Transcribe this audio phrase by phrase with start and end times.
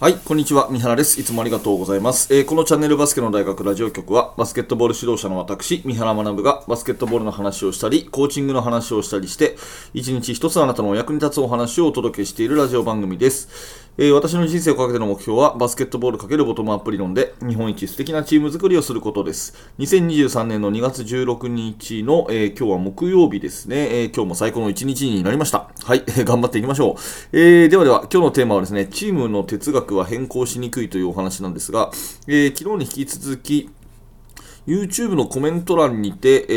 [0.00, 0.68] はい、こんにちは。
[0.70, 1.20] 三原です。
[1.20, 2.32] いつもありがとうございます。
[2.32, 9.56] えー、このチャンネルバスケの大学ラジオ局は、バスケットボール指導者の私、三原学がバスケットボールの話をしたり、コーチングの話をしたりして、
[9.94, 13.87] 一日一つあなたのお役に立つお話をお届けしているラジオ番組です。
[14.00, 19.72] えー、私の人生をかけての目標は、バスケットボールかけるボトムアップ理論で、日本一素敵なチーム作りをすることです。
[19.80, 25.68] 2023年の2月16日の、えー、今日は木曜日ですね、えー、今日も最高の一日になりました。
[25.82, 26.96] はい、頑張っていきましょ
[27.32, 27.36] う。
[27.36, 31.90] えー、ではでは、今日のテーマはですね、チームの哲学は変更しにくいというお話なんですが、
[32.28, 33.68] えー、昨日に引き続き、
[34.68, 36.52] YouTube のコメント欄にて、え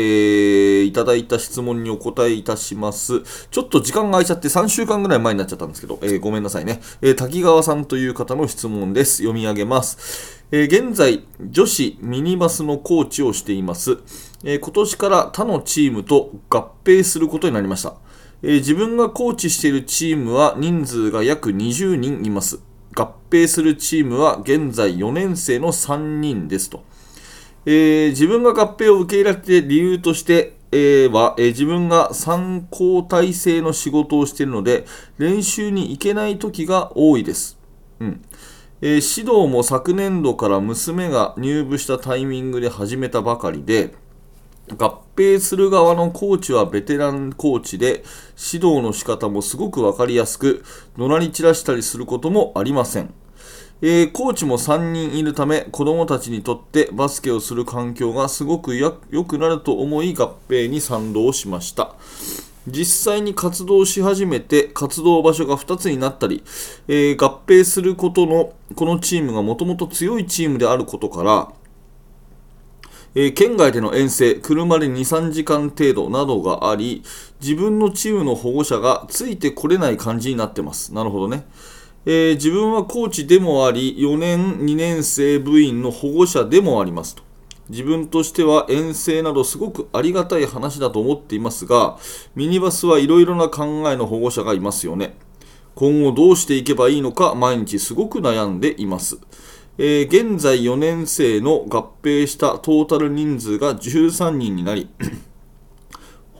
[0.82, 3.22] ー、いただいた質問にお答えいたします。
[3.50, 9.22] ちょっと時間が空いちゃって3週間ぐらい前になっちゃったんですけど、えー、ごめんなさいね、えー、滝川さんという方の質問です。
[9.22, 10.42] 読み上げます。
[10.54, 14.00] え現在、女子ミニバスのコーチをしています。
[14.44, 17.94] え今年から他のチームと合併することになりました。
[18.42, 22.60] え自分がコーチしているチームは人数が約20人います。
[22.94, 26.84] 合併するチームは現在4年生の3人ですと。
[27.64, 34.84] えー、自分が合併を受け入れて理由として、えー、は、えー、自分が参考体制の仕事をしているので、
[35.18, 37.58] 練習に行けない時が多いです。
[38.00, 38.22] うん
[38.80, 43.94] えー、指導も昨年度から娘が入部したタイミングで始めたばかりで、
[44.76, 48.02] 合併する側のコーチはベテランコーチで、
[48.52, 50.64] 指導の仕方もすごくわかりやすく、
[50.96, 53.14] 怒鳴り散らしたりすることもありません。
[53.84, 61.96] えー、コーチも3人いるため子どもたちにとってバスケをする環境がすごく良くなると思い合併に賛同しました
[62.68, 66.44] 実際に活動し始めて活動場所が2つになったり、
[66.86, 71.52] えー、合併することのこのチームがもともと強いチームであることから
[73.14, 77.02] えー、県外での遠征、車で2、3時間程度などがあり、
[77.42, 80.94] 自分のチームの保護者がついてこれない感じになってます。
[80.94, 81.44] なるほどね。
[82.04, 87.22] えー、自分はコーチでもあり、4年、2年生部員の保護者でもありますと。
[87.68, 91.98] 自分としては遠征などすごくありがたい話だと思っていますが、
[92.34, 95.16] ミニバスはいろいろな考えの保護者がいますよね。
[95.74, 99.18] 今後どうしていけばいいのか毎日すごく悩んでいます。
[99.78, 104.88] えー、現在4年生の合併したトータル人数が13人になり、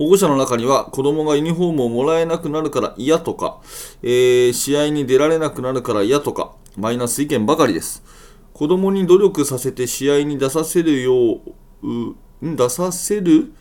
[0.03, 3.61] 保護者の中には子供がユニフォームをもらえなくなるから嫌とか、
[4.03, 8.03] えー、試合に出られなくなるから嫌とか、マイナス意見ばかりです。
[8.53, 11.35] 子供に努力させて試合に出させるよ
[11.85, 13.53] う、う出させる？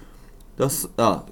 [0.58, 1.26] 出すあ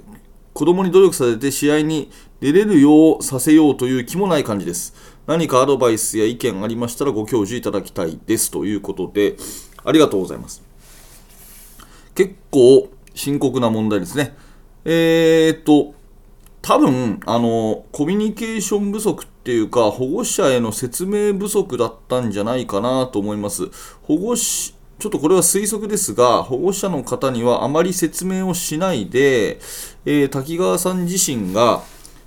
[0.54, 4.94] 子供に努力させて試合に出れるようさせようという気もない感じです。
[5.26, 9.38] 何かアドバイスや意見ありましたらご教授いただきたいですということで、
[9.84, 10.62] ありがとうございます。
[12.14, 14.38] 結構深刻な問題ですね。
[14.92, 15.94] えー、っと、
[16.64, 23.70] 多分あのコミュニケーション不足っていうか保護者への説明不足だったんじゃないかなと思います。
[24.02, 29.60] 保護しちょっとこれは推測ですが保護者の方にはあまり説明をしないで、
[30.06, 31.84] えー、滝川さん自身が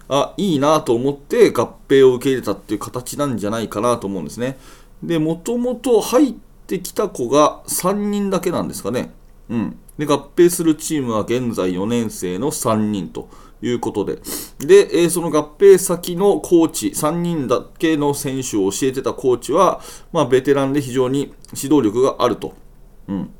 [0.08, 4.56] あいいなと思って合併を受け入れたっていう形なんじゃないかなと思うんですね。
[5.02, 6.34] でもともと入っ
[6.66, 9.12] てきた子が3人だけなんですかね。
[9.50, 9.78] うん。
[9.98, 13.28] で合併するチームは現在4年生の3人と
[13.60, 14.16] いうことで、
[14.58, 19.81] で、えー、その合併先のコーチ、3人だけの選手を教えてたコーチは、
[20.12, 22.54] まあ、ベテランで非常に指導力があると。
[23.08, 23.31] うん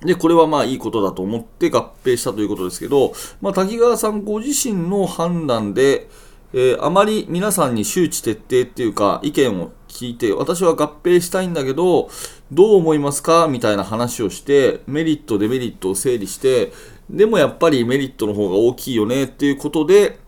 [0.00, 6.08] で、これはまあいいことだと思って合併したということですけど、まあ、滝川さんご自身の判断で、
[6.52, 12.10] えー、あまり皆さんに周知徹底っていうか意見を聞いて、私は合併したいんだけど、
[12.52, 13.48] どう思いますか？
[13.48, 16.72] みたいな話をして、メリット、デメリットを整理して、
[17.10, 19.24] でもやっぱりメリットの方が大きいよね？
[19.24, 20.18] っていうことで、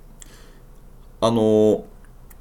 [1.21, 1.85] あの、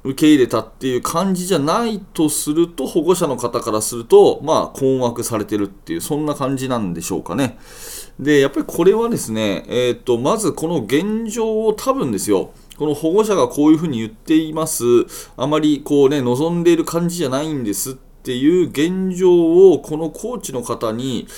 [0.02, 7.58] 受け入れたっていう感じじゃないとすると、保護者の方からすると、まあ、困惑されてるっていう、そんな感じなんでしょうかね。
[8.18, 14.84] で、やっぱりこれはですね、えっ、ー、と、まずこの現状を多分ですよ、この保護者がこういうふうに言っています、
[15.36, 21.28] あまりこうね、望んでいる感じじゃないんですっていう現状をこのコーチの方に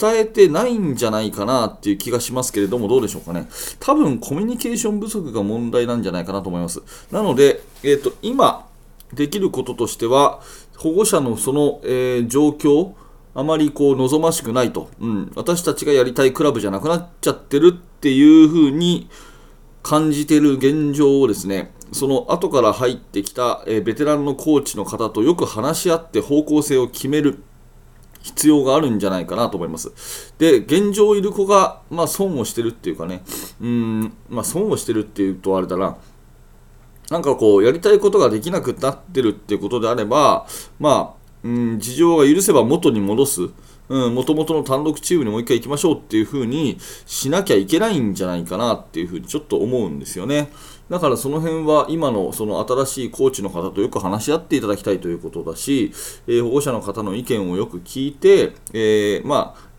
[0.00, 3.48] 伝えてないんじゃないかなっていう気がしますけれども、どうでしょうかね。
[3.78, 6.82] 多分コミュニケーション不足が問題なんじゃないかなと思います。
[7.12, 8.66] なので、えっ、ー、と、今
[9.14, 10.40] できることとしては、
[10.76, 12.94] 保護者のその、えー、状況、
[13.36, 19.08] あまりこう望ましくないと、うん、私たちがやりたいクラブじゃなくなっちゃってるっていうふうに
[19.82, 27.42] 感じている現状をですねその後から入ってきた、えベテランのコーチの方とよく話し合って方向性を決める
[28.20, 30.34] 必要があるんじゃないかなと思います。
[30.38, 33.22] で、現状いる子が、まあ、損をしてるっていうかね、
[33.60, 35.96] うん、まあ、損をしてるっていうとあれだな、
[37.10, 40.46] なんかこう、やりたいことができなくなってるっていうことであれば、
[40.78, 43.48] まあうん、事情が許せば元に戻す、
[43.90, 50.50] もともとの単独チームにもう一回行きましょうっていう風にしなきゃいけないんじゃないかなっていう風にちょっと思うんですよね。
[50.88, 55.92] だからその辺は今のその新しいコーチの方とよく話し合っていただきたいということだし、
[56.26, 59.70] えー、保護者の方の意見をよく聞いて、えー、まあ、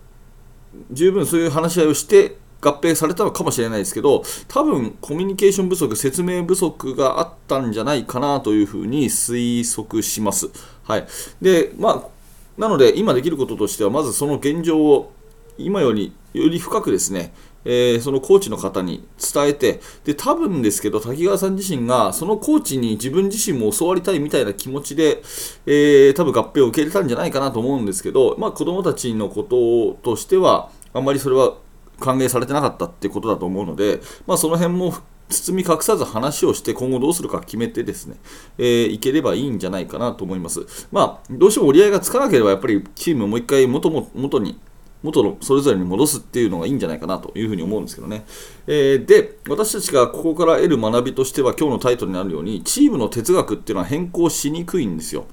[0.92, 10.50] 十分そういう話し合いをして合併されたのかもしれないですけど、多分コミュニケーション不足、説明不足があったんじゃないかなというふうに推測します。
[10.84, 11.08] はい。
[11.42, 12.21] で、まあ、
[12.62, 15.12] なので今できることとしては、まずその現状を
[15.58, 17.34] 今よりより深くですね、
[17.66, 19.04] えー、そのコーチの方に
[19.34, 25.24] 伝えて、で、多分ですけど、滝川さん自身が、そのコーチに自分自身も教わりたいみたいな気持ちで、
[25.66, 31.56] えー、多分合併を受け入れたんじゃないかなと思うんですけど、まあ、子供たちのこととしては、あんまりそれは
[32.00, 34.94] 歓迎されてなかったってことだと思うので、まあ、その辺も
[35.32, 38.18] 包み隠さず話をして今後どうするか決めてですね、
[38.58, 40.66] えー、いければいいんじゃないかなと思います。
[40.92, 44.60] まあ、どうしても折り合いがつかなければやっぱりチームをもう一回元も元に
[45.04, 48.24] 元のそれぞれに戻すっていうのがいいんじゃないかなというふうに思うんですけどね。
[48.68, 55.26] えー、で、私たちがここから得る学びとしては今日のタイトルにあるように、チームの哲学っていうのは変更しにくいんですよ。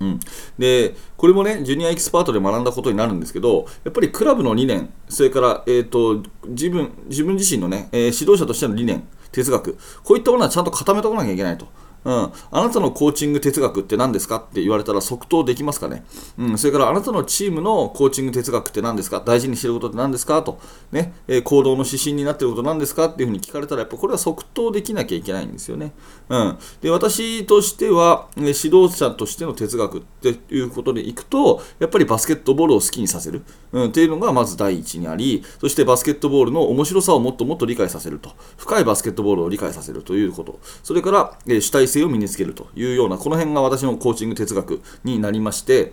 [0.00, 0.20] うん、
[0.58, 11.66] でこれもねジュニアエキスパートで学んだことになるんですけどやっぱりクラブの理念それから、えーと、自分自分自身のね、えー、指導者としての理念哲学こういったものはちゃんと固めておかなきゃいけないと。
[12.04, 16.04] うん、あなたのコーチング哲学って何ですかって言われたら即答できますかね、
[16.38, 19.22] うん、それからあなたのチームのコーチング哲学って何ですか？
[19.24, 20.42] 大事にしてることって何ですか？
[20.42, 20.60] と、
[20.92, 21.12] ね。
[21.26, 23.06] えー、行動の指針になってること何ですか？
[23.06, 25.92] っていうふうに聞かれたらやっぱこれは即答できなきゃいけないんですよね、
[26.28, 33.42] うん、で私としては、ね、指導者としての哲学っていうことでいくとやっぱりバスケットボールを好きにさせる、
[33.72, 38.30] うん、っていうのがまず第一にありそしてバスケットボールの面白さをもっともっと理解させると。
[38.56, 40.60] 深いバスケットボールを理解させるということ。
[40.82, 45.92] それから、えー、主体性を身につけるというような、この辺が私のコーチング哲学になりまして、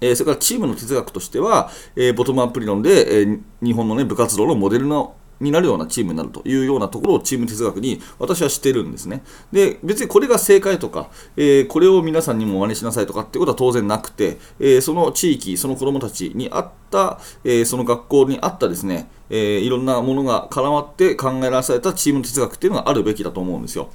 [0.00, 9.22] え、それからチームの哲学としては、え、ボトムアップ理論で、え、日本の、ね、部活動のモデルのになるようなチームになるというようなところをチーム哲学に私はしてるんですね。
[9.52, 23.90] で、別にこれが正解とか、えー、これを皆さんにも真似しなさいとかってことは当然なくて、えー、その地域、その子どもたちに合った、えー、その学校に合ったですね、えいろんなものが絡まって考えられたチーム哲学っていうのがあるべきだと思うんですよ。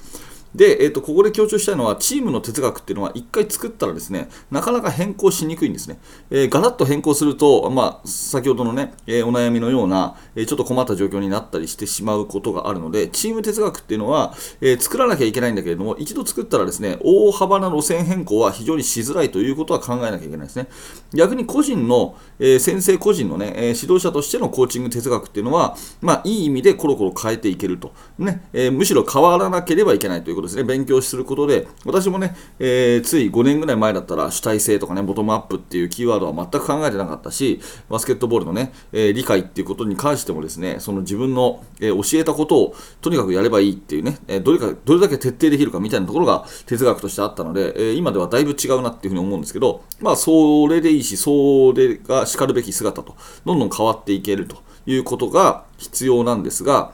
[0.55, 5.99] で、えーと、ここで強調したいのは、チームの哲学っていうのは、1回作ったらですね、なかなか変更しにくいんですね。
[6.31, 20.67] えー、ガラッと変更すると、まあ、先ほどのね、えー、お悩みのような、えー、ちょっと困った状況になったりしてしまうことがあるので、チーム哲学っていうのは、え作らなきゃいけないんだけれども、一度作ったらですね、大幅な路線変更は非常にしづらいということは考えなきゃいけないですね。
[21.13, 27.91] 逆に個人の、え先生個人のね、え指導者としてのコーチング哲学っていうのは、まあ、いい意味でコロコロ変えていけると。
[28.17, 30.63] ね、えむしろ変わらなければいけないということですね。
[30.63, 37.59] 勉強することで、私もね、えー、つい5年ぐらい前だったら主体性とかね、ボトムアップっていうキーワードは全く考えてなかったし、
[37.89, 53.15] バスケットボールのね、えー、理解っていうことに関してもですね、その自分の、えー、教えたことをとにかくやればいいっていうね、えどれかどれだけ徹底できるかみたいなところが哲学としてあったので、え今ではだいぶ違うなっていうふうに思うんですけど、まあ、それでいいし、それがしかるべき姿と、
[53.45, 56.93] どんどん変わっていけるということが必要なんですが、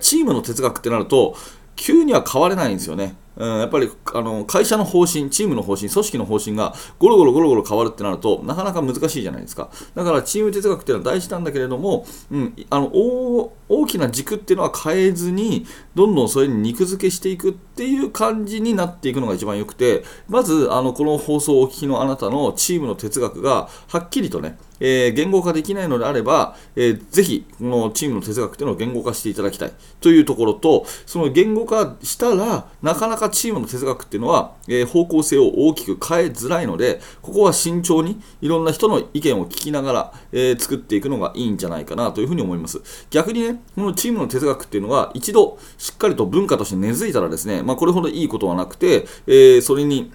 [0.00, 1.36] チームの哲学ってなると、
[1.76, 3.16] 急には変われないんですよね。
[3.36, 9.70] うん、やっぱりあの会社の方針、チームの方針、組織の方針がゴロゴロゴロゴロ変わるってなるとなかなか難しいじゃないですか。
[9.94, 42.80] だからチーム哲学っていうのは大事なんだけれども、うん、あの大きな軸っていうのは変えずにどんどんそれに肉付けしていくっていう感じになっていくのが一番よくてまずあのこの放送をお聞きのあなたのチームの哲学がはっきりとねえー、言語化できないのであれば、えー、ぜひ、このチームの哲学というのを言語化していただきたいというところと、その言語化したら、なかなかチームの哲学っていうのは、えー、方向性を大きく変えづらいので、ここは慎重にいろんな人の意見を聞きながら、え、作っていくのがいいんじゃないかなというふうに思います。
[43.10, 50.10] 逆にね、このチームの哲学っていうのは、一度しっかりと文化として根付いたらですね、まあ、これほどいいことはなくて、え、それに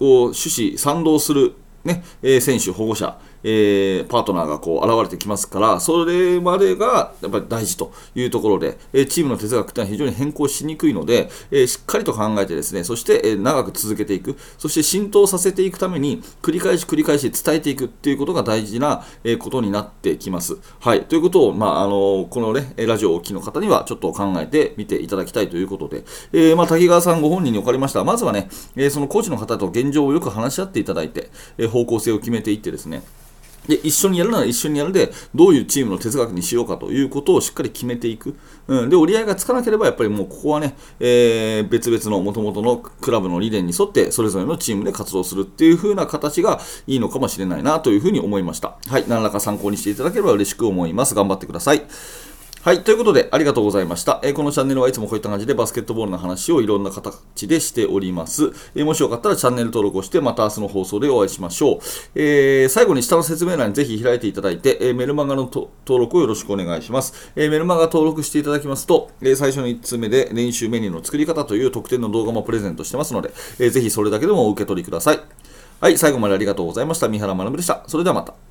[0.00, 1.54] こう趣旨、賛同する、
[1.84, 20.58] ねえー、選手、保護者、えー、パートナーがこう現れてきますから、それまでがやっぱり大事というところで、えー、チームの哲学というのは非常に変更しにくいので、えー、しっかりと考えてですね、そして、え長く続けていく、そして浸透させていくために、繰り返し繰り返し伝えていくっていうことが大事な、えことになってきます。
[20.80, 21.04] はい。
[21.04, 28.04] ということを、まあ、あのこのね、ラジオをお聞きの方にはちょっと考えてみていただきたいということで、えまあ、滝川さんご本人におかれました。
[28.04, 33.02] まずはね、えそのコーチの方と現状をよく話し合っていただいて、え方向性を決めていってですね、
[33.68, 38.34] で、一緒にやるなら一緒にやるで、どういうチームの哲学にしようかということをしっかり決めていく。
[38.66, 48.76] うん、で、折り合いがつかなければ、やっぱりもうここはね、えー、別々のもともとのクラブの理念に沿って、それぞれのチームで活動するっていう風な形がいいのかもしれないなというふうに思いました。
[48.88, 51.14] はい、何らか参考にしていただければ嬉しく思います。
[51.14, 51.82] 頑張ってください。
[52.62, 52.84] はい。
[52.84, 54.20] ということで、ありがとうございました。
[54.22, 58.52] えー、このチャンネルはいつもこういった感じでバスケットボールの話をいろんな形でしております。
[58.74, 61.78] えー、もしよかったらチャンネル登録をして、また明日の放送でお会いしましょう。
[62.14, 67.32] えー、最後に下の説明欄にぜひ開いていただいて、えメルマガの登録をよろしくお願いします。
[67.34, 75.20] えメルマガ登録していただきますと、え最初の1つ目で練習メニューの作り方という特典の動画もプレゼントしてますので、えー、ぜひそれだけでもお受け取りください。
[75.80, 75.96] はい。
[75.96, 77.08] 最後までありがとうございました。
[77.08, 77.84] 三原学でした。
[77.86, 78.49] それではまた。